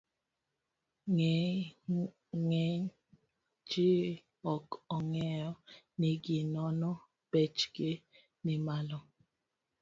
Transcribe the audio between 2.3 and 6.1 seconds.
Ng'eny ji ok ong'eyo ni